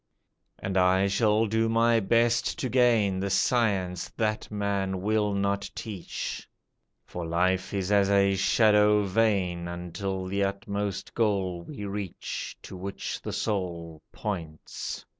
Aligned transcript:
"And 0.57 0.77
I 0.77 1.05
shall 1.05 1.45
do 1.45 1.69
my 1.69 1.99
best 1.99 2.57
to 2.57 2.69
gain 2.69 3.19
The 3.19 3.29
science 3.29 4.09
that 4.17 4.49
man 4.49 5.01
will 5.03 5.31
not 5.35 5.69
teach, 5.75 6.49
For 7.05 7.23
life 7.23 7.71
is 7.71 7.91
as 7.91 8.09
a 8.09 8.33
shadow 8.35 9.03
vain, 9.03 9.67
Until 9.67 10.25
the 10.25 10.43
utmost 10.43 11.13
goal 11.13 11.61
we 11.61 11.85
reach 11.85 12.57
To 12.63 12.75
which 12.75 13.21
the 13.21 13.31
soul 13.31 14.01
points. 14.11 15.05